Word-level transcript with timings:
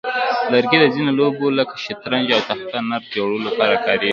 لرګي 0.51 0.77
د 0.81 0.85
ځینو 0.95 1.11
لوبو 1.19 1.45
لکه 1.59 1.75
شطرنج 1.83 2.27
او 2.35 2.41
تخته 2.49 2.77
نرد 2.89 3.05
جوړولو 3.15 3.45
لپاره 3.49 3.75
کارېږي. 3.85 4.09